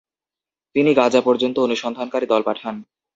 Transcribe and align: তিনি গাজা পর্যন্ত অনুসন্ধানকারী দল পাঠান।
তিনি 0.75 0.91
গাজা 0.93 1.21
পর্যন্ত 1.21 1.55
অনুসন্ধানকারী 1.59 2.25
দল 2.25 2.41
পাঠান। 2.43 2.75